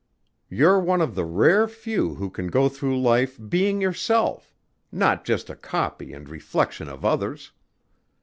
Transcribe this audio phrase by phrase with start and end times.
[0.49, 4.51] You're one of the rare few who can go through life being yourself
[4.91, 7.51] not just a copy and reflection of others.